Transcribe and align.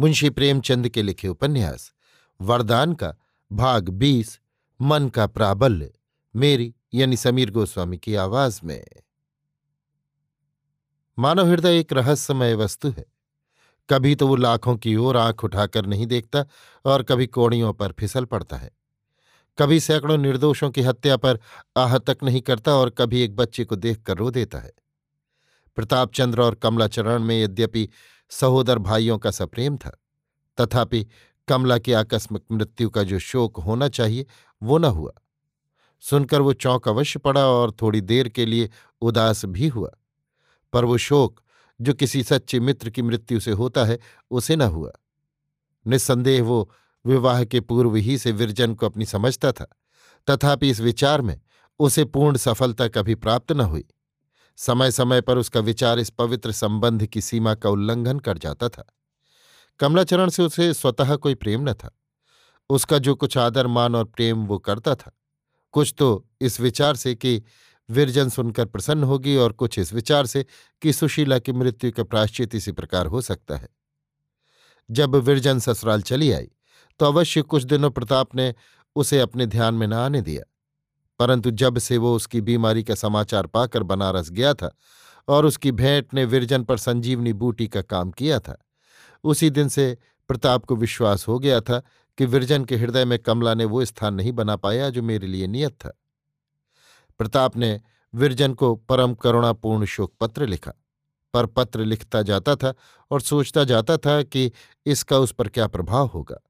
मुंशी 0.00 0.30
प्रेमचंद 0.30 0.88
के 0.88 1.02
लिखे 1.02 1.28
उपन्यास, 1.28 1.92
वरदान 2.40 2.94
का 2.94 3.14
भाग 3.52 3.88
बीस, 3.88 4.40
मन 4.80 5.08
का 5.08 5.26
प्राबल्य, 5.26 5.92
मेरी 6.36 6.74
यानी 6.94 7.16
समीर 7.16 7.50
गोस्वामी 7.50 7.98
की 7.98 8.14
आवाज़ 8.14 8.60
में। 8.64 8.86
मानव 11.18 11.46
हृदय 11.46 11.78
एक 11.78 11.92
रहस्यमय 11.92 12.54
वस्तु 12.54 12.90
है। 12.90 13.04
कभी 13.90 14.14
तो 14.14 14.28
वो 14.28 14.36
लाखों 14.36 14.76
की 14.76 14.96
ओर 14.96 15.16
आँख 15.16 15.44
उठाकर 15.44 15.86
नहीं 15.86 16.06
देखता 16.06 16.44
और 16.84 17.02
कभी 17.02 17.26
कोड़ियों 17.26 17.72
पर 17.72 17.92
फिसल 17.92 18.24
पड़ता 18.24 18.56
है। 18.56 18.70
कभी 19.58 19.80
सैकड़ों 19.80 20.18
निर्दोषों 20.18 20.70
की 20.70 20.82
हत्या 20.82 21.16
पर 21.16 21.38
आह 21.76 21.98
तक 21.98 22.18
नहीं 22.22 22.40
करता 22.40 22.74
और 22.74 22.90
कभी 22.90 23.20
एक 23.20 23.36
बच्चे 23.36 23.64
को 23.64 23.76
देखकर 23.76 24.16
रो 24.16 24.30
देता 24.30 24.58
है। 24.58 24.72
प्रताप 25.76 26.12
चंद्र 26.12 26.42
और 26.42 26.54
कमलाचरण 26.54 27.22
में 27.22 27.44
यद्यपि 27.44 27.88
सहोदर 28.30 28.78
भाइयों 28.78 29.18
का 29.18 29.30
सप्रेम 29.30 29.76
था 29.76 29.99
तथापि 30.60 31.06
कमला 31.48 31.78
की 31.78 31.92
आकस्मिक 31.92 32.42
मृत्यु 32.52 32.90
का 32.90 33.02
जो 33.02 33.18
शोक 33.18 33.56
होना 33.56 33.88
चाहिए, 33.88 34.26
वो 34.62 34.78
न 34.78 34.84
हुआ। 34.84 35.12
सुनकर 36.00 36.40
वो 36.40 36.52
चौंक 36.52 36.88
अवश्य 36.88 37.18
पड़ा 37.18 37.46
और 37.46 37.72
थोड़ी 37.82 38.00
देर 38.00 38.28
के 38.28 38.46
लिए 38.46 38.70
उदास 39.00 39.44
भी 39.44 39.68
हुआ। 39.68 39.90
पर 40.72 40.84
वो 40.84 40.98
शोक, 40.98 41.40
जो 41.80 41.94
किसी 41.94 42.22
सच्चे 42.22 42.60
मित्र 42.60 42.90
की 42.90 43.02
मृत्यु 43.02 43.40
से 43.40 43.50
होता 43.50 43.84
है, 43.84 43.98
उसे 44.30 44.56
न 44.56 44.62
हुआ। 44.62 44.92
निस्संदेह 45.86 46.42
वो 46.42 46.70
विवाह 47.06 47.44
के 47.44 47.60
पूर्व 47.60 47.94
ही 47.94 48.18
से 48.18 48.32
विरजन 48.32 48.74
को 48.74 48.86
अपनी 48.86 49.06
समझता 49.06 49.52
था। 49.52 49.68
तथापि 50.30 50.70
इस 50.70 50.80
विचार 50.80 51.20
में 51.20 51.40
उसे 51.78 52.04
पूर्ण 52.04 52.36
सफलता 52.36 52.88
कभी 52.88 53.14
प्राप्त 53.14 53.52
न 53.52 53.60
हुई। 53.60 53.84
समय 54.56 54.90
समय 54.90 55.20
पर 55.20 55.38
उसका 55.38 55.60
विचार 55.60 55.98
इस 55.98 56.10
पवित्र 56.10 56.52
संबंध 56.52 57.06
की 57.06 57.20
सीमा 57.20 57.54
का 57.54 57.70
उल्लंघन 57.70 58.18
कर 58.18 58.38
जाता 58.38 58.68
था। 58.68 58.84
कमलाचरण 59.80 60.28
से 60.28 60.42
उसे 60.42 60.74
स्वतः 60.74 61.16
कोई 61.16 61.34
प्रेम 61.34 61.68
न 61.70 61.72
था। 61.72 61.98
उसका 62.70 62.98
जो 62.98 63.14
कुछ 63.14 63.38
आदर, 63.38 63.66
मान 63.66 63.94
और 63.94 64.04
प्रेम 64.04 64.46
वो 64.46 64.58
करता 64.58 64.94
था, 64.94 65.12
कुछ 65.72 65.94
तो 65.98 66.28
इस 66.40 66.60
विचार 66.60 66.96
से 66.96 67.14
कि 67.14 67.42
विरजन 67.90 68.28
सुनकर 68.28 68.66
प्रसन्न 68.66 69.04
होगी 69.04 69.36
और 69.36 69.52
कुछ 69.52 69.78
इस 69.78 69.92
विचार 69.92 70.26
से 70.26 70.46
कि 70.82 70.92
सुशीला 70.92 71.38
की 71.38 71.52
मृत्यु 71.52 71.92
का 71.92 72.04
प्राश्चित 72.04 72.54
इसी 72.54 72.72
प्रकार 72.72 73.06
हो 73.06 73.20
सकता 73.20 73.56
है। 73.56 73.68
जब 74.90 75.14
विरजन 75.16 75.58
ससुराल 75.58 76.02
चली 76.02 76.32
आई 76.32 76.48
तो 76.98 77.06
अवश्य 77.06 77.42
कुछ 77.42 77.62
दिनों 77.62 77.90
प्रताप 77.90 78.34
ने 78.34 78.54
उसे 78.96 79.20
अपने 79.20 79.46
ध्यान 79.46 79.74
में 79.74 79.86
न 79.86 79.92
आने 79.92 80.22
दिया। 80.22 80.42
परंतु 81.18 81.50
जब 81.50 81.78
से 81.78 81.98
वो 81.98 82.16
उसकी 82.16 82.40
बीमारी 82.40 82.82
का 82.84 82.94
समाचार 82.94 83.46
पाकर 83.46 83.82
बनारस 83.82 84.30
गया 84.30 84.54
था 84.54 84.76
और 85.28 85.46
उसकी 85.46 85.72
भेंट 85.72 86.14
ने 86.14 86.24
विरजन 86.24 86.64
पर 86.64 86.76
संजीवनी 86.76 87.32
बूटी 87.32 87.68
का 87.68 87.82
काम 87.82 88.10
किया 88.10 88.40
था 88.40 88.66
उसी 89.24 89.50
दिन 89.50 89.68
से 89.68 89.96
प्रताप 90.28 90.64
को 90.64 90.76
विश्वास 90.76 91.28
हो 91.28 91.38
गया 91.38 91.60
था 91.60 91.82
कि 92.18 92.24
विरजन 92.24 92.64
के 92.64 92.76
हृदय 92.76 93.04
में 93.04 93.18
कमला 93.18 93.54
ने 93.54 93.64
वो 93.64 93.84
स्थान 93.84 94.14
नहीं 94.14 94.32
बना 94.32 94.56
पाया 94.56 94.90
जो 94.90 95.02
मेरे 95.02 95.26
लिए 95.26 95.46
नियत 95.46 95.72
था। 95.72 95.92
प्रताप 97.18 97.56
ने 97.56 97.80
विरजन 98.14 98.54
को 98.54 98.74
परम 98.74 99.14
करुणापूर्ण 99.14 99.84
शोक 99.84 100.12
पत्र 100.20 100.46
लिखा, 100.46 100.72
पर 101.34 101.46
पत्र 101.46 101.84
लिखता 101.84 102.22
जाता 102.22 102.56
था 102.56 102.74
और 103.10 103.20
सोचता 103.20 103.64
जाता 103.64 103.96
था 103.96 104.22
कि 104.22 104.52
इसका 104.86 105.18
उस 105.18 105.32
पर 105.32 105.48
क्या 105.48 105.66
प्रभाव 105.66 106.06
होगा। 106.06 106.40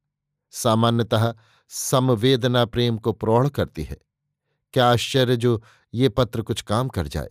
सामान्यतः 0.51 1.35
समवेदना 1.69 2.65
प्रेम 2.65 2.99
को 2.99 3.13
प्रौढ़ 3.13 3.49
करती 3.49 3.83
है। 3.83 3.97
क्या 4.73 4.91
आश्चर्य 4.91 5.37
जो 5.37 5.63
ये 5.95 6.09
पत्र 6.09 6.43
कुछ 6.43 6.63
काम 6.63 6.89
कर 6.89 7.07
जाए। 7.07 7.31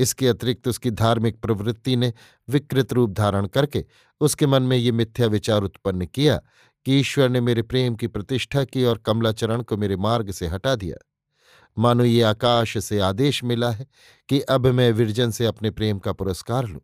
इसके 0.00 0.28
अतिरिक्त 0.28 0.68
उसकी 0.68 0.90
धार्मिक 0.90 1.40
प्रवृत्ति 1.40 1.96
ने 1.96 2.12
विकृत 2.48 2.92
रूप 2.92 3.10
धारण 3.10 3.46
करके 3.46 3.84
उसके 4.20 4.46
मन 4.46 4.62
में 4.62 4.76
ये 4.76 4.92
मिथ्या 4.92 5.26
विचार 5.26 5.62
उत्पन्न 5.62 6.06
किया 6.06 6.36
कि 6.86 6.98
ईश्वर 7.00 7.28
ने 7.28 7.40
मेरे 7.40 7.62
प्रेम 7.62 7.94
की 7.94 8.06
प्रतिष्ठा 8.06 8.64
की 8.64 8.84
और 8.84 8.98
कमलाचरण 8.98 9.62
को 9.62 9.76
मेरे 9.76 9.96
मार्ग 9.96 10.30
से 10.30 10.46
हटा 10.46 10.74
दिया। 10.74 10.96
मानो 11.76 12.04
ये 12.04 12.22
आकाश 12.22 12.76
से 12.84 12.98
आदेश 13.00 13.42
मिला 13.44 13.70
है 13.70 13.86
कि 14.28 14.40
अब 14.40 14.66
मैं 14.66 14.90
विरजन 14.92 15.30
से 15.30 15.46
अपने 15.46 15.70
प्रेम 15.70 15.98
का 15.98 16.12
पुरस्कार 16.12 16.66
लूँ। 16.66 16.80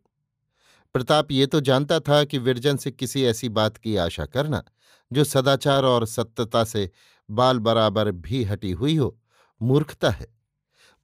प्रताप 0.95 1.31
ये 1.31 1.45
तो 1.45 1.61
जानता 1.61 1.99
था 1.99 2.23
कि 2.23 2.37
विरजन 2.37 2.77
से 2.77 2.91
किसी 2.91 3.23
ऐसी 3.23 3.49
बात 3.49 3.77
की 3.77 3.95
आशा 3.95 4.25
करना, 4.25 4.63
जो 5.11 5.23
सदाचार 5.23 5.83
और 5.83 6.05
सत्यता 6.05 6.63
से 6.63 6.89
बाल 7.29 7.59
बराबर 7.59 8.11
भी 8.11 8.43
हटी 8.43 8.71
हुई 8.71 8.95
हो, 8.95 9.17
मूर्खता 9.61 10.09
है। 10.09 10.27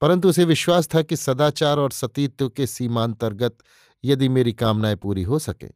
परंतु 0.03 0.29
उसे 0.29 0.45
विश्वास 0.45 0.87
था 0.95 1.01
कि 1.01 1.15
सदाचार 1.15 1.77
और 1.77 1.91
सतीत्व 1.91 2.49
के 2.49 2.67
सीमांतर्गत 2.67 3.57
यदि 4.03 4.29
मेरी 4.29 4.53
कामनाएँ 4.53 4.95
पूरी 4.95 5.23
हो 5.23 5.39
सके 5.39 5.67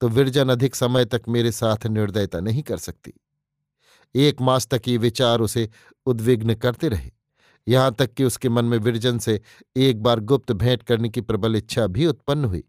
तो 0.00 0.08
विरजन 0.08 0.48
अधिक 0.48 0.74
समय 0.74 1.04
तक 1.04 1.22
मेरे 1.28 1.52
साथ 1.52 1.86
निर्दयता 1.86 2.40
नहीं 2.40 2.62
कर 2.62 2.76
सकती। 2.76 3.12
एक 4.14 4.40
मास 4.40 4.66
तक 4.66 4.88
ये 4.88 4.96
विचार 4.96 5.40
उसे 5.40 5.68
उद्विग्न 6.06 6.54
करते 6.54 6.88
रहे। 6.88 7.10
यहाँ 7.68 7.94
तक 7.94 8.12
कि 8.14 8.24
उसके 8.24 8.48
मन 8.48 8.64
में 8.64 8.78
विरजन 8.78 9.18
से 9.18 9.40
एक 9.76 10.02
बार 10.02 10.20
गुप्त 10.20 10.52
भेंट 10.52 10.82
करने 10.82 11.08
की 11.08 11.20
प्रबल 11.20 11.56
इच्छा 11.56 11.86
भी 11.86 12.06
उत्पन्न 12.06 12.44
हुई। 12.44 12.64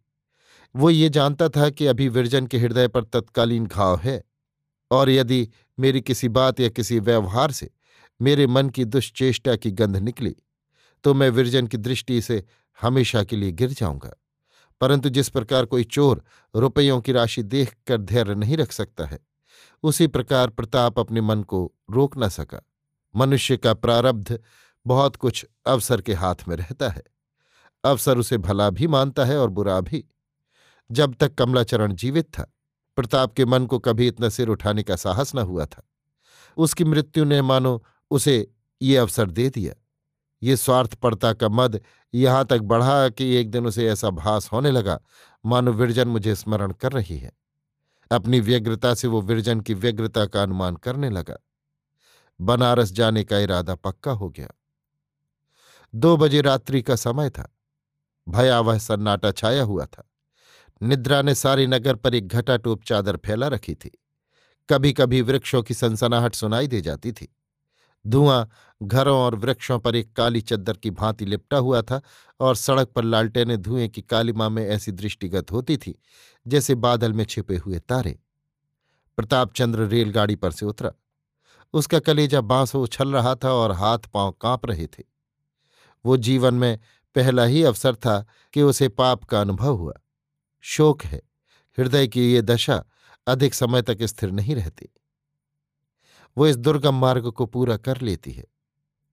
वो 0.75 0.89
ये 0.89 1.09
जानता 1.09 1.47
था 1.49 1.69
कि 1.69 1.85
अभी 1.85 2.07
विरजन 2.09 2.47
के 2.47 2.57
हृदय 2.57 2.87
पर 2.87 3.03
तत्कालीन 3.03 3.65
घाव 3.65 3.99
है 3.99 4.23
और 4.91 5.09
यदि 5.09 5.49
मेरी 5.79 6.01
किसी 6.01 6.29
बात 6.29 6.59
या 6.59 6.69
किसी 6.69 6.99
व्यवहार 6.99 7.51
से 7.51 7.69
मेरे 8.21 8.47
मन 8.47 8.69
की 8.69 8.85
दुश्चेष्टा 8.85 9.55
की 9.55 9.71
गंध 9.71 9.97
निकली 9.97 10.35
तो 11.03 11.13
मैं 11.13 11.29
विरजन 11.29 11.67
की 11.67 11.77
दृष्टि 11.77 12.21
से 12.21 12.45
हमेशा 12.81 13.23
के 13.23 13.35
लिए 13.35 13.51
गिर 13.51 13.69
जाऊँगा। 13.69 14.13
परंतु 14.81 15.09
जिस 15.09 15.29
प्रकार 15.29 15.65
कोई 15.65 15.83
चोर 15.83 16.23
रुपयों 16.55 17.01
की 17.01 17.11
राशि 17.11 17.43
देख 17.43 17.75
कर 17.87 18.01
धैर्य 18.01 18.35
नहीं 18.35 18.57
रख 18.57 18.71
सकता 18.71 19.05
है, 19.05 19.19
उसी 19.83 20.07
प्रकार 20.07 20.49
प्रताप 20.49 20.99
अपने 20.99 21.21
मन 21.21 21.43
को 21.43 21.73
रोक 21.91 22.17
न 22.17 22.29
सका। 22.29 22.65
मनुष्य 23.15 23.57
का 23.57 23.73
प्रारब्ध 23.73 24.39
बहुत 24.87 25.15
कुछ 25.15 25.45
अवसर 25.65 26.01
के 26.01 26.13
हाथ 26.13 26.35
में 26.47 26.55
रहता 26.55 26.89
है। 26.89 27.03
अवसर 27.83 28.17
उसे 28.17 28.37
भला 28.37 28.69
भी 28.69 28.87
मानता 28.87 29.25
है 29.25 29.37
और 29.37 29.49
बुरा 29.49 29.81
भी। 29.81 30.05
जब 30.91 31.15
तक 31.19 31.35
कमलाचरण 31.35 31.93
जीवित 31.93 32.25
था, 32.25 32.53
प्रताप 32.95 33.33
के 33.33 33.45
मन 33.45 33.65
को 33.65 33.79
कभी 33.79 34.07
इतना 34.07 34.29
सिर 34.29 34.47
उठाने 34.47 34.83
का 34.83 34.95
साहस 34.95 35.35
न 35.35 35.37
हुआ 35.37 35.65
था। 35.65 35.89
उसकी 36.57 36.83
मृत्यु 36.83 37.25
ने 37.25 37.41
मानो 37.41 37.83
उसे 38.11 38.51
ये 38.81 38.97
अवसर 38.97 39.31
दे 39.31 39.49
दिया। 39.49 39.73
ये 40.43 40.57
स्वार्थपरता 40.57 41.33
का 41.33 41.49
मद 41.49 41.81
यहाँ 42.13 42.45
तक 42.45 42.59
बढ़ा 42.59 43.09
कि 43.09 43.35
एक 43.35 43.51
दिन 43.51 43.65
उसे 43.65 43.87
ऐसा 43.87 44.09
भास 44.09 44.51
होने 44.51 44.71
लगा, 44.71 44.99
मानो 45.45 45.71
विरजन 45.73 46.07
मुझे 46.07 46.35
स्मरण 46.35 46.71
कर 46.71 46.91
रही 46.91 47.17
है। 47.17 47.31
अपनी 48.11 48.39
व्यग्रता 48.39 48.93
से 48.93 49.07
वो 49.07 49.21
विरजन 49.21 49.61
की 49.61 49.73
व्यग्रता 49.73 50.25
का 50.25 50.43
अनुमान 50.43 50.75
करने 50.75 51.09
लगा। 51.09 51.37
बनारस 52.41 52.91
जाने 52.91 53.23
का 53.23 53.39
इरादा 53.39 53.75
पक्का 53.75 54.11
हो 54.11 54.29
गया। 54.29 54.49
दो 55.95 56.17
बजे 56.17 56.41
रात्रि 56.41 56.81
का 56.81 56.95
समय 56.95 57.29
था। 57.29 57.55
भयावह 58.29 58.77
सन्नाटा 58.77 59.31
छाया 59.31 59.63
हुआ 59.63 59.85
था। 59.85 60.09
निद्रा 60.81 61.21
ने 61.21 61.35
सारे 61.35 61.67
नगर 61.67 61.95
पर 61.95 62.15
एक 62.15 62.27
घटा 62.27 62.57
टोप 62.57 62.83
चादर 62.83 63.17
फैला 63.17 63.47
रखी 63.47 63.75
थी। 63.75 63.91
कभी 64.69 64.93
कभी 64.93 65.21
वृक्षों 65.21 65.63
की 65.63 65.73
सनसनाहट 65.73 66.35
सुनाई 66.35 66.67
दे 66.67 66.81
जाती 66.81 67.11
थी। 67.11 67.35
धुआँ 68.07 68.49
घरों 68.83 69.19
और 69.19 69.35
वृक्षों 69.35 69.79
पर 69.79 69.95
एक 69.95 70.13
काली 70.13 70.41
चद्दर 70.41 70.73
की 70.73 70.91
भांति 70.91 71.25
लिपटा 71.25 71.57
हुआ 71.57 71.81
था 71.81 72.01
और 72.39 72.55
सड़क 72.55 72.87
पर 72.87 73.03
लालटेने 73.03 73.57
धुएँ 73.57 73.87
की 73.87 74.01
कालिमा 74.01 74.49
में 74.49 74.67
ऐसी 74.67 74.91
दृष्टिगत 74.91 75.51
होती 75.51 75.77
थी, 75.77 76.01
जैसे 76.47 76.75
बादल 76.75 77.13
में 77.13 77.25
छिपे 77.25 77.57
हुए 77.57 77.79
तारे। 77.79 78.19
प्रताप 79.17 79.53
चंद्र 79.53 79.79
रेलगाड़ी 79.79 80.35
पर 80.35 80.51
से 80.51 80.65
उतरा। 80.65 80.91
उसका 81.73 81.99
कलेजा 81.99 82.41
बाँस 82.41 82.75
उछल 82.75 83.13
रहा 83.13 83.35
था 83.35 83.53
और 83.53 83.71
हाथ 83.71 83.99
पाँव 83.99 84.31
काँप 84.31 84.65
रहे 84.65 84.87
थे। 84.87 85.03
वो 86.05 86.17
जीवन 86.17 86.53
में 86.53 86.79
पहला 87.15 87.43
ही 87.43 87.63
अवसर 87.63 87.95
था 87.95 88.25
कि 88.53 88.61
उसे 88.61 88.89
पाप 88.89 89.23
का 89.23 89.41
अनुभव 89.41 89.75
हुआ। 89.75 89.93
शोक 90.61 91.03
है, 91.03 91.21
हृदय 91.77 92.07
की 92.07 92.33
ये 92.33 92.41
दशा 92.41 92.85
अधिक 93.27 93.53
समय 93.53 93.81
तक 93.81 94.03
स्थिर 94.03 94.31
नहीं 94.31 94.55
रहती। 94.55 94.89
वो 96.37 96.47
इस 96.47 96.57
दुर्गम 96.57 96.95
मार्ग 96.95 97.31
को 97.31 97.45
पूरा 97.45 97.77
कर 97.77 98.01
लेती 98.01 98.31
है। 98.31 98.45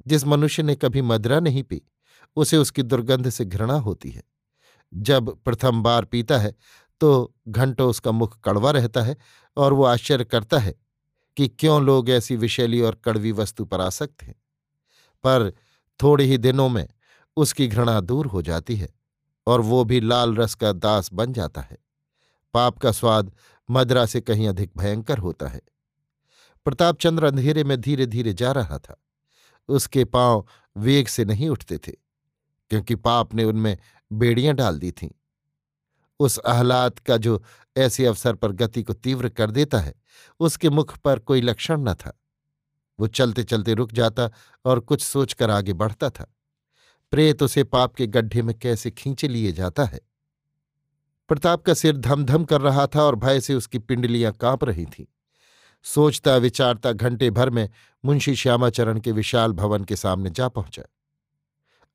जिस 0.06 0.24
मनुष्य 0.24 0.62
ने 0.62 0.74
कभी 0.74 1.02
मदरा 1.02 1.40
नहीं 1.40 1.62
पी, 1.62 1.82
उसे 2.36 2.56
उसकी 2.56 2.82
दुर्गंध 2.82 3.28
से 3.30 3.44
घृणा 3.44 3.74
होती 3.74 4.10
है। 4.10 4.22
जब 4.92 5.36
प्रथम 5.44 5.82
बार 5.82 6.04
पीता 6.04 6.38
है 6.38 6.54
तो 7.00 7.34
घंटों 7.48 7.88
उसका 7.90 8.10
मुख 8.12 8.38
कड़वा 8.40 8.70
रहता 8.70 9.02
है 9.02 9.16
और 9.56 9.72
वो 9.72 9.84
आश्चर्य 9.84 10.24
करता 10.24 10.58
है 10.58 10.74
कि 11.36 11.48
क्यों 11.48 11.82
लोग 11.82 12.10
ऐसी 12.10 12.36
विशैली 12.36 12.80
और 12.80 12.94
कड़वी 12.94 13.32
वस्तु 13.32 13.64
पर 13.64 13.80
आसक्त 13.80 14.22
हैं। 14.22 14.34
पर 15.24 15.52
थोड़े 16.02 16.24
ही 16.24 16.38
दिनों 16.38 16.68
में 16.68 16.88
उसकी 17.36 17.68
घृणा 17.68 18.00
दूर 18.00 18.26
हो 18.26 18.42
जाती 18.42 18.76
है 18.76 18.88
और 19.46 19.60
वो 19.60 19.84
भी 19.84 20.00
लाल 20.00 20.34
रस 20.36 20.54
का 20.54 20.72
दास 20.72 21.12
बन 21.12 21.32
जाता 21.32 21.60
है। 21.60 21.78
पाप 22.54 22.78
का 22.78 22.92
स्वाद 22.92 23.32
मदरा 23.70 24.06
से 24.06 24.20
कहीं 24.20 24.48
अधिक 24.48 24.70
भयंकर 24.76 25.18
होता 25.18 25.48
है। 25.48 25.60
प्रतापचंद्र 26.66 27.24
अंधेरे 27.24 27.64
में 27.64 27.80
धीरे 27.80 28.06
धीरे 28.06 28.32
जा 28.34 28.52
रहा 28.52 28.78
था। 28.78 29.02
उसके 29.68 30.04
पाँव 30.04 30.46
वेग 30.76 31.08
से 31.08 31.24
नहीं 31.24 31.48
उठते 31.48 31.78
थे, 31.78 31.92
क्योंकि 32.70 32.94
पाप 32.94 33.34
ने 33.34 33.44
उनमें 33.44 33.78
बेड़ियाँ 34.12 34.54
डाल 34.54 34.78
दी 34.78 34.90
थीं। 34.92 35.10
उस 36.20 36.38
आह्लाद 36.38 36.98
का 36.98 37.16
जो 37.16 37.42
ऐसे 37.76 38.06
अवसर 38.06 38.34
पर 38.34 38.52
गति 38.52 38.82
को 38.82 38.92
तीव्र 38.92 39.28
कर 39.28 39.50
देता 39.50 39.78
है, 39.78 39.94
उसके 40.40 40.70
मुख 40.70 40.98
पर 40.98 41.18
कोई 41.18 41.40
लक्षण 41.40 41.80
न 41.80 41.94
था। 41.94 42.20
वो 43.00 43.06
चलते 43.06 43.44
चलते 43.44 43.74
रुक 43.74 43.92
जाता 43.92 44.30
और 44.64 44.80
कुछ 44.80 45.02
सोचकर 45.02 45.50
आगे 45.50 45.72
बढ़ता 45.72 46.10
था। 46.10 46.34
प्रेत 47.10 47.42
उसे 47.42 47.64
पाप 47.64 47.94
के 47.94 48.06
गड्ढे 48.06 48.42
में 48.42 48.58
कैसे 48.58 48.90
खींचे 48.90 49.28
लिए 49.28 49.52
जाता 49.52 49.84
है? 49.84 50.00
प्रताप 51.28 51.62
का 51.62 51.74
सिर 51.74 51.96
धम 51.96 52.24
धम 52.24 52.44
कर 52.44 52.60
रहा 52.60 52.86
था 52.86 53.02
और 53.02 53.16
भय 53.16 53.40
से 53.40 53.54
उसकी 53.54 53.78
पिंडलियाँ 53.78 54.32
काँप 54.32 54.64
रही 54.64 54.86
थीं। 54.86 55.04
सोचता, 55.88 56.36
विचारता 56.36 56.92
घंटे 56.92 57.30
भर 57.30 57.50
में 57.50 57.68
मुंशी 58.04 58.36
श्यामाचरण 58.36 59.00
के 59.00 59.12
विशाल 59.12 59.52
भवन 59.52 59.84
के 59.84 59.96
सामने 59.96 60.30
जा 60.30 60.48
पहुँचा। 60.48 60.82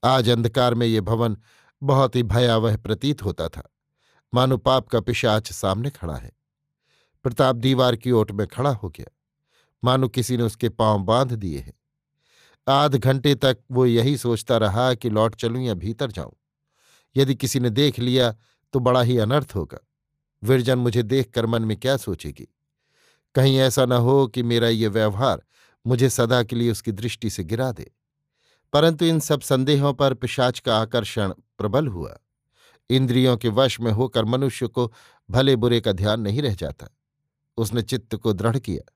आज 0.03 0.29
अंधकार 0.29 0.73
में 0.73 0.87
ये 0.87 1.01
भवन 1.01 1.37
बहुत 1.83 2.15
ही 2.15 2.23
भयावह 2.23 2.77
प्रतीत 2.77 3.23
होता 3.23 3.47
था। 3.47 3.69
मानो 4.33 4.57
पाप 4.57 4.87
का 4.87 4.99
पिशाच 4.99 5.51
सामने 5.51 5.89
खड़ा 5.89 6.15
है। 6.15 6.31
प्रताप 7.23 7.55
दीवार 7.55 7.95
की 7.95 8.11
ओट 8.11 8.31
में 8.31 8.47
खड़ा 8.47 8.69
हो 8.69 8.89
गया। 8.89 9.17
मानो 9.83 10.07
किसी 10.07 10.37
ने 10.37 10.43
उसके 10.43 10.69
पाँव 10.69 10.99
बाँध 10.99 11.33
दिए 11.33 11.59
हैं। 11.59 11.73
आध 12.67 12.95
घंटे 12.95 13.35
तक 13.35 13.57
वो 13.71 13.85
यही 13.85 14.17
सोचता 14.17 14.57
रहा 14.57 14.93
कि 14.93 15.09
लौट 15.09 15.35
चलूँ 15.35 15.61
या 15.61 15.73
भीतर 15.73 16.11
जाऊँ। 16.11 16.33
यदि 17.15 17.35
किसी 17.35 17.59
ने 17.59 17.69
देख 17.69 17.99
लिया 17.99 18.35
तो 18.73 18.79
बड़ा 18.79 19.01
ही 19.01 19.17
अनर्थ 19.17 19.51
होगा। 19.55 19.77
विरजन 20.43 20.79
मुझे 20.79 21.03
देखकर 21.03 21.45
मन 21.45 21.65
में 21.65 21.77
क्या 21.77 21.97
सोचेगी? 21.97 22.47
कहीं 23.35 23.57
ऐसा 23.57 23.85
न 23.85 23.91
हो 23.91 24.27
कि 24.27 24.43
मेरा 24.43 24.67
ये 24.67 24.87
व्यवहार 24.87 25.43
मुझे 25.87 26.09
सदा 26.09 26.43
के 26.43 26.55
लिए 26.55 26.71
उसकी 26.71 26.91
दृष्टि 26.91 27.29
से 27.29 27.43
गिरा 27.43 27.71
दे। 27.71 27.91
परंतु 28.73 29.05
इन 29.05 29.19
सब 29.19 29.41
संदेहों 29.41 29.93
पर 29.93 30.13
पिशाच 30.13 30.59
का 30.59 30.77
आकर्षण 30.77 31.29
प्रबल 31.29 31.87
हुआ। 31.87 32.19
इंद्रियों 32.89 33.37
के 33.37 33.49
वश 33.49 33.79
में 33.79 33.91
होकर 33.91 34.25
मनुष्य 34.25 34.67
को 34.67 34.93
भले 35.31 35.55
बुरे 35.55 35.81
का 35.81 35.91
ध्यान 35.91 36.21
नहीं 36.21 36.41
रह 36.41 36.55
जाता। 36.55 36.87
उसने 37.57 37.81
चित्त 37.81 38.15
को 38.15 38.33
दृढ़ 38.33 38.59
किया। 38.59 38.93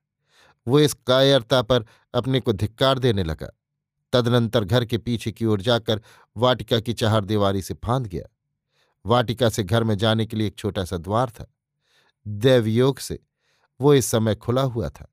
वो 0.68 0.80
इस 0.80 0.94
कायरता 0.94 1.62
पर 1.62 1.84
अपने 2.14 2.40
को 2.40 2.52
धिक्कार 2.52 2.98
देने 2.98 3.24
लगा। 3.24 3.58
तदनंतर 4.12 4.64
घर 4.64 4.84
के 4.84 4.98
पीछे 4.98 5.32
की 5.32 5.44
ओर 5.44 5.60
जाकर 5.60 6.00
वाटिका 6.36 6.80
की 6.80 6.92
चार 6.92 7.24
दीवारी 7.24 7.62
से 7.62 7.74
फांद 7.74 8.06
गया। 8.06 8.24
वाटिका 9.06 9.48
से 9.48 9.62
घर 9.62 9.84
में 9.84 9.98
जाने 9.98 10.26
के 10.26 10.36
लिए 10.36 10.46
एक 10.46 10.56
छोटा 10.56 10.84
सा 10.84 10.96
द्वार 10.96 11.30
था। 11.30 11.54
दैवयोग 12.28 12.98
से 12.98 13.18
वो 13.80 13.94
इस 13.94 14.06
समय 14.06 14.34
खुला 14.34 14.62
हुआ 14.62 14.88
था। 14.88 15.12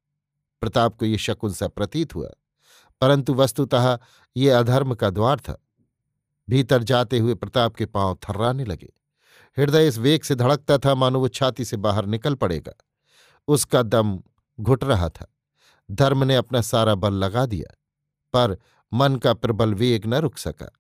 प्रताप 0.62 0.98
को 0.98 1.06
ये 1.06 1.18
शकुन 1.18 1.54
सा 1.54 1.68
प्रतीत 1.68 2.15
हुआ, 2.15 2.30
परंतु 3.01 3.33
वस्तुतः 3.33 3.98
ये 4.36 4.50
अधर्म 4.50 4.95
का 4.95 5.10
द्वार 5.10 5.39
था। 5.39 5.57
भीतर 6.48 6.83
जाते 6.83 7.19
हुए 7.19 7.33
प्रताप 7.33 7.75
के 7.75 7.86
पाँव 7.86 8.18
थर्राने 8.24 8.65
लगे। 8.65 8.92
हृदय 9.57 9.88
इस 9.88 9.98
वेग 9.98 10.24
से 10.24 10.36
धड़कता 10.36 10.77
था, 10.77 10.95
मानो 10.95 11.19
वो 11.19 11.27
छाती 11.27 11.65
से 11.65 11.77
बाहर 11.77 12.06
निकल 12.06 12.36
पड़ेगा। 12.36 12.74
उसका 13.48 13.81
दम 13.83 14.19
घुट 14.60 14.83
रहा 14.83 15.10
था। 15.10 15.27
धर्म 15.92 16.24
ने 16.24 16.36
अपना 16.36 16.62
सारा 16.62 16.95
बल 16.95 17.13
लगा 17.13 17.45
दिया, 17.45 17.74
पर 18.33 18.57
मन 18.94 19.15
का 19.15 19.33
प्रबल 19.33 19.74
वेग 19.74 20.06
न 20.06 20.13
रुक 20.13 20.38
सका। 20.38 20.71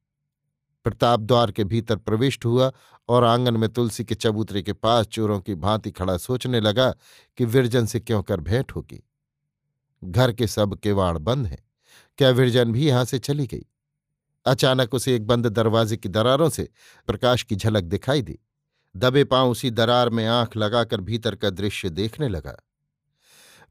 प्रताप 0.83 1.19
द्वार 1.19 1.51
के 1.51 1.63
भीतर 1.63 1.95
प्रविष्ट 1.95 2.45
हुआ 2.45 2.71
और 3.09 3.23
आँगन 3.23 3.57
में 3.57 3.69
तुलसी 3.69 4.05
के 4.05 4.15
चबूतरे 4.15 4.61
के 4.61 4.73
पास 4.73 5.05
चोरों 5.05 5.39
की 5.39 5.55
भांति 5.55 5.91
खड़ा 5.91 6.17
सोचने 6.17 6.59
लगा 6.59 6.91
कि 7.37 7.45
विरजन 7.45 7.85
से 7.85 7.99
क्यों 7.99 8.23
कर 8.23 8.39
भेंट 8.39 8.71
होगी। 8.71 9.03
घर 10.03 10.33
के 10.33 10.47
सब 10.47 10.79
केवाड़ 10.79 11.17
बंद 11.17 11.47
हैं। 11.47 11.63
क्या 12.17 12.29
विरजन 12.29 12.71
भी 12.71 12.87
यहाँ 12.87 13.05
से 13.05 13.19
चली 13.19 13.47
गई? 13.47 13.65
अचानक 14.45 14.93
उसे 14.93 15.15
एक 15.15 15.27
बंद 15.27 15.47
दरवाजे 15.47 15.97
की 15.97 16.09
दरारों 16.09 16.49
से 16.49 16.69
प्रकाश 17.07 17.43
की 17.43 17.55
झलक 17.55 17.83
दिखाई 17.83 18.21
दी। 18.21 18.39
दबे 18.95 19.23
पाँव 19.23 19.49
उसी 19.49 19.71
दरार 19.71 20.09
में 20.09 20.27
आँख 20.27 20.57
लगाकर 20.57 21.01
भीतर 21.01 21.35
का 21.35 21.49
दृश्य 21.49 21.89
देखने 21.89 22.27
लगा। 22.27 22.55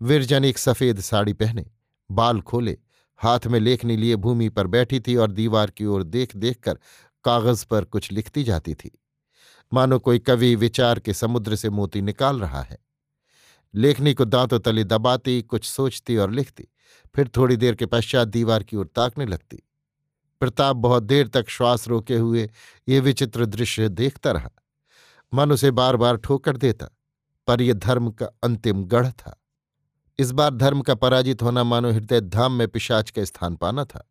विरजन 0.03 0.45
एक 0.45 0.59
सफ़ेद 0.59 1.01
साड़ी 1.01 1.33
पहने, 1.33 1.71
बाल 2.11 2.41
खोले 2.41 2.79
हाथ 3.23 3.41
में 3.47 3.61
लेखनी 3.61 3.97
लिए 3.97 4.17
भूमि 4.17 4.49
पर 4.49 4.67
बैठी 4.67 5.01
थी 5.01 5.17
और 5.17 5.31
दीवार 5.31 5.71
की 5.71 5.85
ओर 5.85 6.03
देख 6.03 6.37
देख 6.37 6.61
कर 6.61 6.79
कागज़ 7.25 7.67
पर 7.67 7.85
कुछ 7.85 8.13
लिखती 8.13 8.45
जाती 8.45 8.75
थी। 8.75 8.99
मानो 9.73 9.99
कोई 9.99 10.19
कवि 10.19 10.55
विचार 10.55 10.99
के 10.99 11.15
समुद्र 11.15 11.57
से 11.57 11.71
मोती 11.71 12.03
निकाल 12.03 12.41
रहा 12.41 12.63
है। 12.63 12.79
लेखनी 13.75 14.15
को 14.15 14.25
दांतों 14.25 14.61
तले 14.61 14.85
दबाती, 14.85 15.43
कुछ 15.43 15.65
सोचती 15.65 16.17
और 16.17 16.31
लिखती, 16.31 16.69
फिर 17.15 17.31
थोड़ी 17.37 17.57
देर 17.57 17.75
के 17.75 17.87
पश्चात 17.87 18.29
दीवार 18.29 18.63
की 18.63 18.77
ओर 18.77 18.87
ताकने 18.87 19.27
लगती। 19.27 19.63
प्रताप 20.41 20.77
बहुत 20.77 21.03
देर 21.03 21.29
तक 21.29 21.49
श्वास 21.49 21.89
रोके 21.89 22.17
हुए 22.17 22.51
ये 22.89 23.01
विचित्र 23.01 23.47
दृश्य 23.47 23.89
देखता 23.89 24.33
रहा। 24.33 24.51
मन 25.35 25.53
उसे 25.53 25.71
बार 25.71 25.97
बार 25.97 26.17
ठोकर 26.17 26.57
देता, 26.57 26.87
पर 27.47 27.63
यह 27.63 27.75
धर्म 27.75 28.11
का 28.11 28.27
अंतिम 28.27 28.85
गढ़ 28.85 29.09
था। 29.09 29.42
इस 30.23 30.31
बार 30.31 30.51
धर्म 30.51 30.81
का 30.81 30.95
पराजित 30.95 31.43
होना 31.43 31.63
मानो 31.65 31.91
हृदय 31.91 32.21
धाम 32.21 32.53
में 32.53 32.69
पिशाच 32.69 33.11
का 33.11 33.25
स्थान 33.25 33.55
पाना 33.57 33.85
था। 33.85 34.11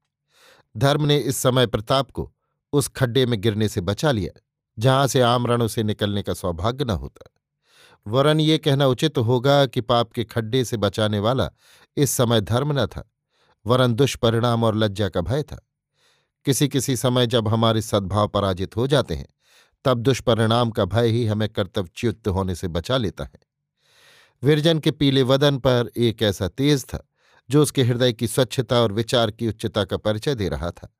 धर्म 0.75 1.05
ने 1.05 1.17
इस 1.17 1.37
समय 1.37 1.67
प्रताप 1.67 2.11
को 2.11 2.31
उस 2.73 2.87
खड्डे 2.87 3.25
में 3.25 3.39
गिरने 3.41 3.67
से 3.67 3.81
बचा 3.81 4.11
लिया, 4.11 4.39
जहाँ 4.77 5.07
से 5.07 5.21
आमरणों 5.21 5.67
से 5.67 5.83
निकलने 5.83 6.23
का 6.23 6.33
सौभाग्य 6.33 6.85
न 6.85 6.89
होता। 6.89 7.29
वरन 8.07 8.39
ये 8.39 8.57
कहना 8.57 8.87
उचित 8.87 9.17
होगा 9.17 9.65
कि 9.65 9.81
पाप 9.81 10.11
के 10.11 10.23
खड्डे 10.23 10.63
से 10.65 10.77
बचाने 10.77 11.19
वाला 11.19 11.49
इस 11.97 12.11
समय 12.11 12.41
धर्म 12.41 12.79
न 12.79 12.85
था, 12.85 13.03
वरन 13.65 13.93
दुष्परिणाम 13.93 14.63
और 14.63 14.75
लज्जा 14.75 15.09
का 15.09 15.21
भय 15.21 15.43
था। 15.43 15.65
किसी 16.45 16.67
किसी 16.67 16.95
समय 16.97 17.27
जब 17.27 17.47
हमारे 17.47 17.81
सद्भाव 17.81 18.27
पराजित 18.27 18.75
हो 18.77 18.87
जाते 18.87 19.15
हैं, 19.15 19.27
तब 19.85 19.99
दुष्परिणाम 19.99 20.71
का 20.71 20.85
भय 20.85 21.07
ही 21.07 21.25
हमें 21.25 21.49
कर्तव्यच्युत 21.49 22.27
होने 22.27 22.55
से 22.55 22.67
बचा 22.67 22.97
लेता 22.97 23.23
है। 23.23 23.40
विरजन 24.43 24.79
के 24.79 24.91
पीले 24.91 25.23
वदन 25.23 25.57
पर 25.57 25.91
एक 25.97 26.21
ऐसा 26.21 26.47
तेज 26.47 26.85
था, 26.85 27.09
जो 27.49 27.61
उसके 27.61 27.83
हृदय 27.83 28.13
की 28.13 28.27
स्वच्छता 28.27 28.81
और 28.81 28.91
विचार 28.91 29.31
की 29.31 29.47
उच्चता 29.47 29.85
का 29.85 29.97
परिचय 29.97 30.35
दे 30.35 30.49
रहा 30.49 30.71
था। 30.71 30.95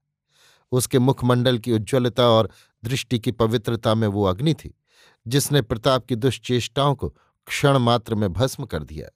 उसके 0.72 1.00
मुखमंडल 1.00 1.58
की 1.58 1.72
उज्ज्वलता 1.72 2.28
और 2.28 2.50
दृष्टि 2.84 3.20
की 3.20 3.32
पवित्रता 3.32 3.96
में 3.96 4.08
वो 4.08 4.24
अग्नि 4.26 4.54
थी, 4.54 4.80
जिसने 5.28 5.62
प्रताप 5.62 6.06
की 6.06 6.16
दुष्चेष्टाओं 6.16 6.96
को 6.96 7.10
क्षण 7.48 7.78
मात्र 7.78 8.16
में 8.16 8.34
भस्म 8.34 8.66
कर 8.66 8.84
दिया। 8.84 9.08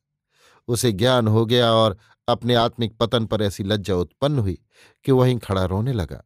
उसे 0.68 0.92
ज्ञान 0.92 1.28
हो 1.28 1.46
गया 1.46 1.72
और 1.74 1.98
अपने 2.28 2.56
आत्मिक 2.56 2.98
पतन 2.98 3.26
पर 3.26 3.42
ऐसी 3.42 3.64
लज्जा 3.64 3.96
उत्पन्न 3.96 4.40
हुई 4.40 4.62
कि 5.06 5.12
वहीं 5.12 5.38
खड़ा 5.38 5.66
रोने 5.66 5.94
लगा। 5.94 6.24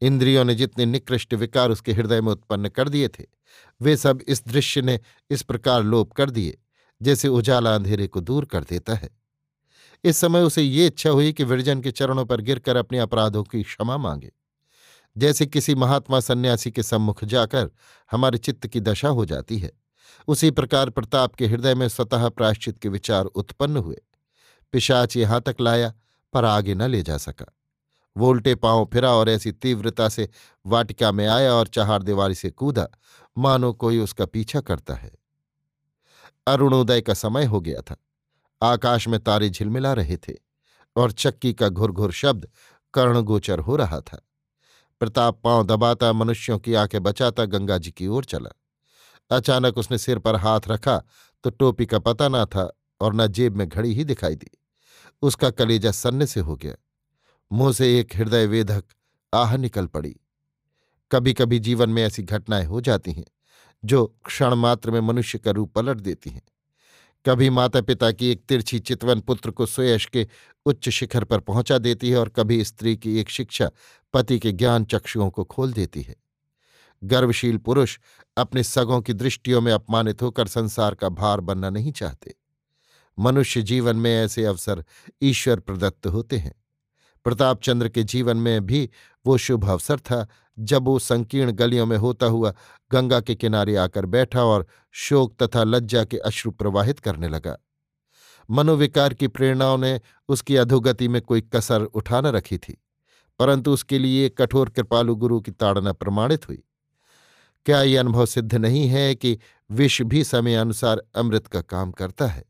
इंद्रियों 0.00 0.44
ने 0.44 0.54
जितने 0.54 0.86
निकृष्ट 0.86 1.34
विकार 1.34 1.70
उसके 1.70 1.92
हृदय 1.92 2.20
में 2.20 2.32
उत्पन्न 2.32 2.68
कर 2.68 2.88
दिए 2.88 3.08
थे, 3.08 3.24
वे 3.82 3.96
सब 3.96 4.22
इस 4.28 4.48
दृश्य 4.48 4.82
ने 4.82 5.00
इस 5.30 5.42
प्रकार 5.42 5.82
लोप 5.82 6.12
कर 6.12 6.30
दिए 6.30 6.58
जैसे 7.02 7.28
उजाला 7.28 7.74
अंधेरे 7.74 8.06
को 8.06 8.20
दूर 8.20 8.44
कर 8.44 8.64
देता 8.64 8.94
है। 8.94 9.10
इस 10.04 10.16
समय 10.16 10.42
उसे 10.42 10.62
ये 10.62 10.86
इच्छा 10.86 11.10
हुई 11.10 11.32
कि 11.32 11.44
विरजन 11.44 11.80
के 11.80 11.90
चरणों 11.90 12.26
पर 12.26 12.40
गिरकर 12.40 12.76
अपने 12.76 12.98
अपराधों 12.98 13.42
की 13.42 13.62
क्षमा 13.62 13.96
मांगे। 13.96 14.32
जैसे 15.18 15.46
किसी 15.46 15.74
महात्मा 15.74 16.20
सन्यासी 16.20 16.70
के 16.70 16.82
सम्मुख 16.82 17.24
जाकर 17.24 17.70
हमारे 18.10 18.38
चित्त 18.38 18.66
की 18.66 18.80
दशा 18.80 19.08
हो 19.08 19.24
जाती 19.24 19.58
है, 19.58 19.72
उसी 20.28 20.50
प्रकार 20.50 20.90
प्रताप 20.90 21.34
के 21.34 21.46
हृदय 21.46 21.74
में 21.74 21.88
स्वतः 21.88 22.28
प्रायश्चित 22.28 22.78
के 22.78 22.88
विचार 22.88 23.24
उत्पन्न 23.24 23.76
हुए। 23.76 24.02
पिशाच 24.72 25.16
यहाँ 25.16 25.40
तक 25.40 25.56
लाया, 25.60 25.92
पर 26.32 26.44
आगे 26.44 26.74
न 26.74 26.82
ले 26.82 27.02
जा 27.02 27.16
सका। 27.16 27.46
वो 28.16 28.28
उल्टे 28.28 28.54
पाँव 28.54 28.90
फिरा 28.92 29.10
और 29.10 29.28
ऐसी 29.28 29.52
तीव्रता 29.52 30.08
से 30.08 30.28
वाटिका 30.66 31.12
में 31.12 31.26
आया 31.26 31.52
और 31.52 31.66
चहार 31.66 32.02
दीवारी 32.02 32.34
से 32.34 32.50
कूदा, 32.50 32.88
मानो 33.38 33.72
कोई 33.72 33.98
उसका 33.98 34.26
पीछा 34.26 34.60
करता 34.60 34.94
है। 34.94 35.21
अरुणोदय 36.46 37.00
का 37.00 37.14
समय 37.14 37.44
हो 37.44 37.60
गया 37.60 37.80
था। 37.80 37.96
आकाश 38.62 39.08
में 39.08 39.20
तारे 39.20 39.50
झिलमिला 39.50 39.92
रहे 39.92 40.16
थे 40.16 40.32
और 40.96 41.12
चक्की 41.12 41.52
का 41.52 41.68
घुर 41.68 42.12
शब्द 42.12 42.48
कर्णगोचर 42.94 43.58
हो 43.58 43.76
रहा 43.76 44.00
था। 44.00 44.26
प्रताप 45.00 45.40
पाँव 45.44 45.66
दबाता 45.66 46.12
मनुष्यों 46.12 46.58
की 46.58 46.74
आँखें 46.74 47.02
बचाता 47.02 47.44
गंगा 47.44 47.78
जी 47.78 47.90
की 47.90 48.06
ओर 48.06 48.24
चला। 48.24 48.50
अचानक 49.30 49.78
उसने 49.78 49.98
सिर 49.98 50.18
पर 50.18 50.36
हाथ 50.36 50.60
रखा 50.68 51.02
तो 51.44 51.50
टोपी 51.50 51.86
का 51.86 51.98
पता 51.98 52.28
ना 52.28 52.44
था 52.44 52.72
और 53.00 53.14
न 53.14 53.26
जेब 53.26 53.56
में 53.56 53.68
घड़ी 53.68 53.94
ही 53.94 54.04
दिखाई 54.04 54.34
दी। 54.36 54.50
उसका 55.22 55.50
कलेजा 55.50 55.90
सन्ने 55.90 56.26
से 56.26 56.40
हो 56.40 56.56
गया। 56.56 56.74
मुँह 57.52 57.72
से 57.72 58.00
एक 58.00 58.16
हृदय 58.16 58.46
वेधक 58.46 58.84
आह 59.34 59.56
निकल 59.56 59.86
पड़ी। 59.86 60.16
कभी 61.10 61.32
कभी 61.34 61.58
जीवन 61.58 61.90
में 61.90 62.02
ऐसी 62.04 62.22
घटनाएँ 62.22 62.64
हो 62.64 62.80
जाती 62.80 63.12
हैं 63.12 63.24
जो 63.84 64.16
क्षण 64.26 64.54
मात्र 64.54 64.90
में 64.90 65.00
मनुष्य 65.00 65.38
का 65.38 65.50
रूप 65.50 65.72
पलट 65.74 65.96
देती 65.96 66.30
हैं। 66.30 66.42
कभी 67.26 67.50
माता 67.50 67.80
पिता 67.80 68.12
की 68.12 68.30
एक 68.30 68.44
तिरछी 68.48 68.78
चितवन 68.78 69.20
पुत्र 69.20 69.50
को 69.50 69.66
सुयश 69.66 70.06
के 70.06 70.28
उच्च 70.66 70.88
शिखर 70.88 71.24
पर 71.24 71.40
पहुँचा 71.40 71.78
देती 71.78 72.10
है 72.10 72.16
और 72.16 72.28
कभी 72.28 72.64
स्त्री 72.64 72.96
की 72.96 73.18
एक 73.18 73.30
शिक्षा 73.30 73.70
पति 74.12 74.38
के 74.38 74.52
ज्ञान 74.52 74.84
चक्षुओं 74.84 75.30
को 75.30 75.44
खोल 75.44 75.72
देती 75.72 76.02
है। 76.02 76.16
गर्वशील 77.04 77.56
पुरुष 77.56 77.98
अपने 78.36 78.62
सगों 78.62 79.00
की 79.00 79.12
दृष्टियों 79.12 79.60
में 79.60 79.72
अपमानित 79.72 80.22
होकर 80.22 80.46
संसार 80.46 80.94
का 80.94 81.08
भार 81.08 81.40
बनना 81.40 81.70
नहीं 81.70 81.92
चाहते। 81.92 82.34
मनुष्य 83.18 83.62
जीवन 83.62 83.96
में 83.96 84.24
ऐसे 84.24 84.44
अवसर 84.44 84.84
ईश्वर 85.22 85.60
प्रदत्त 85.60 86.06
होते 86.06 86.38
हैं। 86.38 86.54
प्रताप 87.24 87.62
चंद्र 87.62 87.88
के 87.88 88.02
जीवन 88.02 88.36
में 88.36 88.66
भी 88.66 88.90
वो 89.26 89.36
शुभ 89.36 89.68
अवसर 89.68 89.98
था 89.98 90.28
जब 90.58 90.84
वो 90.84 90.98
संकीर्ण 90.98 91.52
गलियों 91.52 91.86
में 91.86 91.96
होता 91.96 92.26
हुआ 92.26 92.52
गंगा 92.92 93.20
के 93.20 93.34
किनारे 93.34 93.76
आकर 93.76 94.06
बैठा 94.06 94.44
और 94.44 94.66
शोक 94.92 95.36
तथा 95.42 95.64
लज्जा 95.64 96.04
के 96.04 96.18
अश्रु 96.18 96.52
प्रवाहित 96.52 97.00
करने 97.00 97.28
लगा। 97.28 97.56
मनोविकार 98.50 99.14
की 99.14 99.28
प्रेरणाओं 99.28 99.78
ने 99.78 100.00
उसकी 100.28 100.56
अधोगति 100.56 101.08
में 101.08 101.20
कोई 101.22 101.40
कसर 101.40 101.82
उठा 101.82 102.20
न 102.20 102.26
रखी 102.26 102.58
थी, 102.58 102.76
परंतु 103.40 103.72
उसके 103.72 103.98
लिए 103.98 104.28
कठोर 104.28 104.70
कृपालु 104.70 105.16
गुरु 105.16 105.40
की 105.40 105.50
ताड़ना 105.50 105.92
प्रमाणित 105.92 106.48
हुई। 106.48 106.62
क्या 107.66 107.82
ये 107.82 107.96
अनुभव 107.96 108.26
सिद्ध 108.26 108.54
नहीं 108.54 108.86
है 108.88 109.14
कि 109.14 109.38
विष 109.70 110.02
भी 110.02 110.24
समय 110.24 110.54
अनुसार 110.54 111.02
अमृत 111.14 111.46
का 111.46 111.60
काम 111.60 111.92
करता 111.92 112.26
है? 112.26 112.44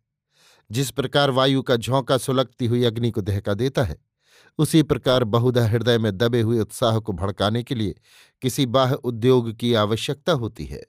जिस 0.71 0.90
प्रकार 0.90 1.30
वायु 1.30 1.62
का 1.62 1.76
झोंका 1.76 2.16
सुलगती 2.18 2.66
हुई 2.66 2.85
अग्नि 2.85 3.11
को 3.11 3.21
दहका 3.21 3.54
देता 3.54 3.82
है 3.82 4.12
उसी 4.59 4.82
प्रकार 4.82 5.25
बहुधा 5.25 5.66
हृदय 5.66 5.99
में 5.99 6.18
दबे 6.18 6.40
हुए 6.40 6.59
उत्साह 6.59 6.99
को 6.99 7.12
भड़काने 7.12 7.62
के 7.62 7.75
लिए 7.75 7.94
किसी 8.42 8.66
बाह 8.66 8.92
उद्योग 8.92 9.52
की 9.52 9.75
आवश्यकता 9.75 10.32
होती 10.32 10.64
है। 10.64 10.87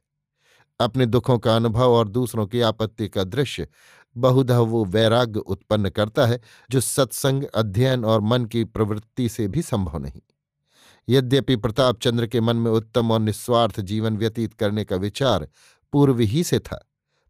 अपने 0.80 1.06
दुखों 1.06 1.40
का 1.40 1.56
अनुभव 1.56 1.92
और 1.92 2.08
दूसरों 2.08 2.48
की 2.48 2.62
आपत्ति 2.62 3.08
का 3.08 3.24
दृश्य 3.24 3.68
बहुधा 4.18 4.60
वो 4.60 4.86
वैराग्य 4.86 5.40
उत्पन्न 5.40 5.90
करता 5.90 6.26
है, 6.26 6.42
जो 6.72 6.82
सत्संग, 6.82 7.44
अध्ययन 7.44 8.06
और 8.06 8.22
मन 8.22 8.46
की 8.46 8.64
प्रवृत्ति 8.64 9.30
से 9.30 9.48
भी 9.48 9.62
संभव 9.62 9.98
नहीं। 9.98 10.22
यद्यपि 11.10 11.56
प्रताप 11.56 12.00
चंद्र 12.00 12.28
के 12.28 12.42
मन 12.42 12.56
में 12.56 12.72
उत्तम 12.72 13.12
और 13.12 13.20
निस्वार्थ 13.20 13.80
जीवन 13.80 14.18
व्यतीत 14.18 14.54
करने 14.54 14.86
का 14.86 14.96
विचार 14.96 15.48
पूर्व 15.92 16.20
ही 16.20 16.44
से 16.44 16.60
था 16.60 16.90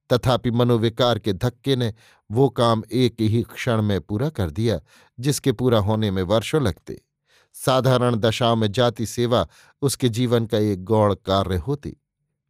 तथापि 0.09 0.51
मनोविकार 0.51 1.19
के 1.19 1.33
धक्के 1.33 1.75
ने 1.75 1.93
वो 2.31 2.49
काम 2.49 2.83
एक 2.91 3.21
ही 3.21 3.41
क्षण 3.43 3.81
में 3.81 4.01
पूरा 4.01 4.29
कर 4.29 4.49
दिया, 4.49 4.79
जिसके 5.19 5.51
पूरा 5.51 5.79
होने 5.79 6.11
में 6.11 6.23
वर्षों 6.23 6.61
लगते। 6.61 7.01
साधारण 7.53 8.15
दशाओं 8.15 8.55
में 8.55 8.71
जाति 8.71 9.05
सेवा 9.05 9.47
उसके 9.81 10.09
जीवन 10.09 10.45
का 10.45 10.57
एक 10.57 10.83
गौण 10.83 11.15
कार्य 11.15 11.57
होती, 11.57 11.97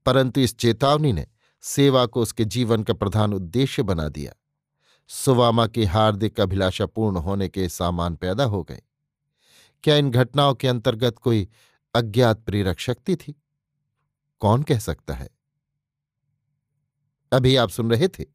परंतु 0.05 0.41
इस 0.41 0.57
चेतावनी 0.57 1.13
ने 1.13 1.27
सेवा 1.61 2.05
को 2.05 2.21
उसके 2.21 2.45
जीवन 2.45 2.83
का 2.83 2.93
प्रधान 2.93 3.33
उद्देश्य 3.33 3.83
बना 3.83 4.07
दिया। 4.09 4.33
सुवामा 5.07 5.67
की 5.67 5.85
हार्दिक 5.85 6.39
अभिलाषा 6.39 6.85
पूर्ण 6.85 7.17
होने 7.17 7.49
के 7.49 7.69
सामान 7.69 8.15
पैदा 8.15 8.43
हो 8.43 8.63
गए। 8.63 8.81
क्या 9.83 9.95
इन 9.95 10.11
घटनाओं 10.11 10.53
के 10.55 10.67
अंतर्गत 10.67 11.17
कोई 11.17 11.47
अज्ञात 11.93 12.39
प्रेरक 12.39 12.79
शक्ति 12.79 13.15
थी? 13.15 13.35
कौन 14.39 14.63
कह 14.63 14.79
सकता 14.79 15.13
है? 15.13 15.29
अभी 17.33 17.55
आप 17.55 17.69
सुन 17.69 17.91
रहे 17.91 18.07
थे 18.07 18.25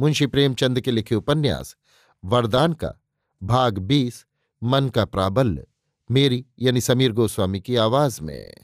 मुंशी 0.00 0.26
प्रेमचंद 0.26 0.80
के 0.80 0.90
लिखे 0.90 1.14
उपन्यास, 1.14 1.76
वरदान 2.24 2.72
का, 2.72 3.02
भाग 3.42 3.78
बीस, 3.78 4.26
मन 4.62 4.88
का 4.88 5.04
प्राबल्य, 5.04 5.66
मेरी 6.10 6.46
यानी 6.58 6.80
समीर 6.80 7.12
गोस्वामी 7.12 7.60
की 7.60 7.76
आवाज़ 7.76 8.20
में। 8.22 8.54